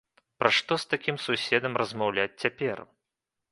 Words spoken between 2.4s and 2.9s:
цяпер?